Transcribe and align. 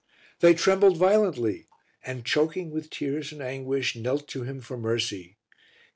They 0.39 0.55
trembled 0.55 0.97
violently 0.97 1.67
and, 2.03 2.25
choking 2.25 2.71
with 2.71 2.89
tears 2.89 3.31
and 3.31 3.39
anguish, 3.39 3.95
knelt 3.95 4.27
to 4.29 4.41
him 4.41 4.59
for 4.59 4.75
mercy. 4.75 5.37